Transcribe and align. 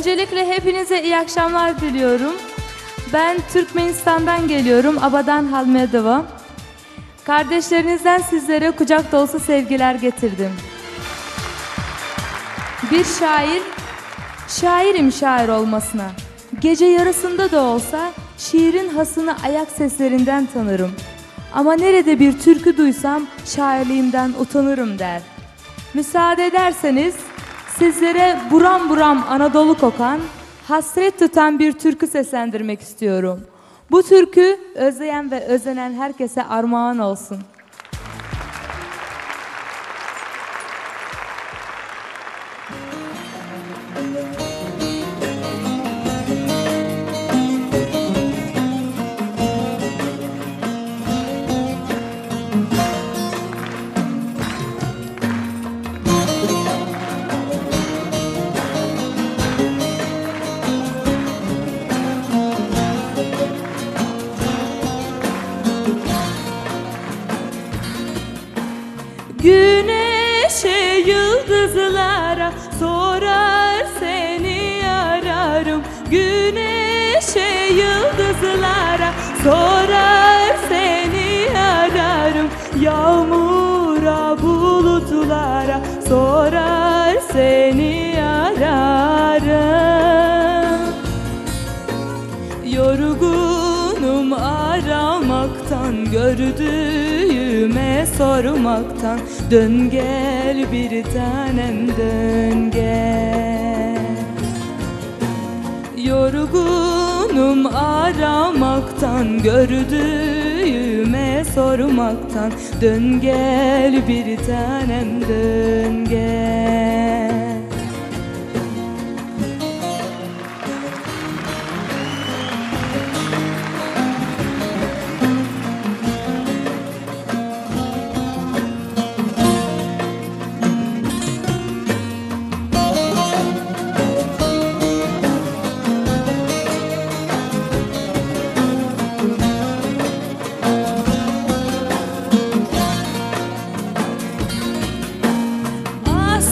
Öncelikle 0.00 0.48
hepinize 0.48 1.02
iyi 1.02 1.16
akşamlar 1.16 1.80
diliyorum. 1.80 2.32
Ben 3.12 3.38
Türkmenistan'dan 3.52 4.48
geliyorum, 4.48 4.98
Abadan 5.00 5.44
Halmedova. 5.44 6.24
Kardeşlerinizden 7.24 8.18
sizlere 8.18 8.70
kucak 8.70 9.12
dolusu 9.12 9.40
sevgiler 9.40 9.94
getirdim. 9.94 10.50
Bir 12.90 13.04
şair, 13.04 13.62
şairim 14.48 15.12
şair 15.12 15.48
olmasına. 15.48 16.10
Gece 16.60 16.86
yarısında 16.86 17.50
da 17.50 17.62
olsa 17.62 18.12
şiirin 18.38 18.88
hasını 18.88 19.36
ayak 19.44 19.70
seslerinden 19.70 20.48
tanırım. 20.54 20.92
Ama 21.54 21.74
nerede 21.74 22.20
bir 22.20 22.38
türkü 22.38 22.76
duysam 22.76 23.26
şairliğimden 23.56 24.32
utanırım 24.40 24.98
der. 24.98 25.22
Müsaade 25.94 26.46
ederseniz 26.46 27.14
sizlere 27.78 28.38
buram 28.50 28.88
buram 28.88 29.24
Anadolu 29.28 29.78
kokan, 29.78 30.20
hasret 30.68 31.18
tutan 31.18 31.58
bir 31.58 31.72
türkü 31.72 32.06
seslendirmek 32.06 32.80
istiyorum. 32.80 33.40
Bu 33.90 34.02
türkü 34.02 34.58
özleyen 34.74 35.30
ve 35.30 35.40
özlenen 35.44 35.92
herkese 35.92 36.44
armağan 36.44 36.98
olsun. 36.98 37.38
Güneşe 69.42 71.04
yıldızlara 71.06 72.52
sorar 72.78 73.86
seni 74.00 74.82
ararım. 74.88 75.82
Güneşe 76.10 77.72
yıldızlara 77.72 79.12
sorar 79.44 80.56
seni 80.68 81.58
ararım. 81.58 82.48
Yağmura 82.80 84.42
bulutlara 84.42 85.80
sorar 86.08 87.16
seni 87.32 88.14
ararım. 88.22 89.60
Yorgunum 92.64 94.32
aramaktan 94.32 96.10
Gördüğüme 96.10 97.49
sormaktan 98.20 99.20
Dön 99.50 99.90
gel 99.90 100.72
bir 100.72 101.02
tanem 101.02 101.88
dön 101.88 102.70
gel. 102.70 104.16
Yorgunum 105.96 107.66
aramaktan 107.66 109.42
Gördüğüme 109.42 111.44
sormaktan. 111.54 112.52
Dön 112.80 113.20
gel 113.20 114.08
bir 114.08 114.36
tanem 114.36 115.28
dön 115.28 116.04
gel 116.04 116.99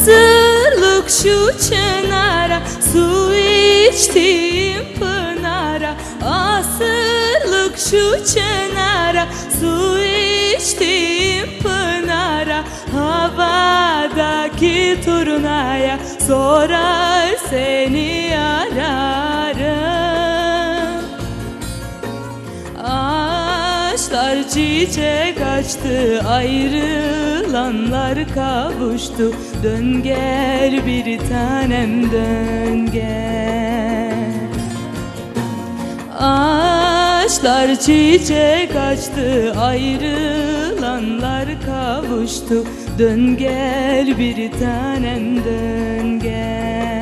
Asırlık 0.09 1.11
şu 1.11 1.59
çınara 1.69 2.63
Su 2.93 3.35
içtiğim 3.35 4.85
pınara. 4.99 5.95
Asırlık 6.25 7.79
şu 7.79 8.25
çınara 8.35 9.27
Su 9.61 9.99
içtiğim 9.99 11.49
pınara. 11.63 12.65
Havadaki 12.95 14.99
turnaya 15.05 15.99
Sorar 16.27 17.37
seni 17.51 18.37
ararım 18.39 18.98
çiçek 24.49 25.41
açtı 25.41 26.21
Ayrılanlar 26.29 28.19
kavuştu. 28.35 29.33
Dön 29.63 30.03
gel 30.03 30.87
bir 30.87 31.19
tanem 31.19 32.13
dön 32.13 32.93
gel. 32.93 34.15
Ağaçlar 36.19 37.75
çiçek 37.81 38.77
açtı 38.77 39.55
Ayrılanlar 39.61 41.47
kavuştu. 41.67 42.65
Dön 42.99 43.37
gel 43.37 44.19
bir 44.19 44.53
tanem 44.53 45.45
dön 45.45 46.21
gel 46.21 46.98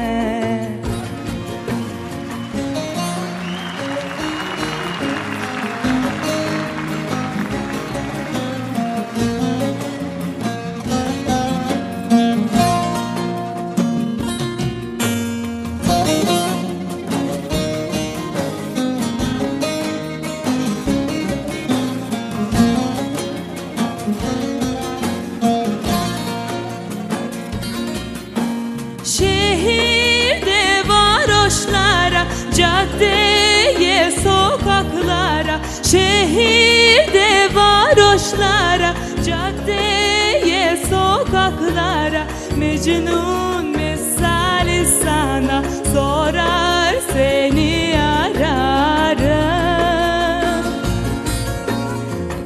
Şehirde 36.36 37.54
varoşlara, 37.54 38.94
caddeye, 39.26 40.76
sokaklara 40.76 42.26
Mecnun 42.56 43.66
misali 43.66 44.86
sana 45.04 45.62
sorar 45.94 46.94
seni 47.12 47.96
ararım. 48.00 49.46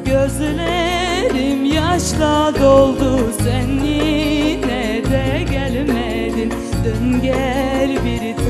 Gözlerim 0.05 1.65
yaşla 1.65 2.53
doldu 2.61 3.33
sen 3.43 3.85
yine 3.85 5.03
de 5.11 5.47
gelmedin. 5.51 6.53
Dön 6.85 7.23
gel 7.23 7.91
bir 8.05 8.50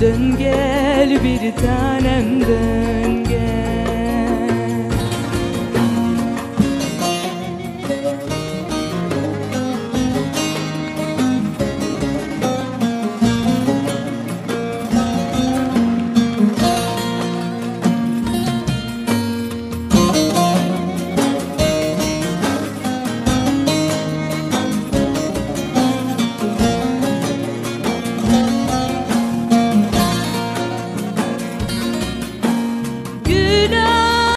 Dön 0.00 0.36
gel 0.38 1.24
bir 1.24 1.52
tanem 1.52 2.40
dön 2.40 3.25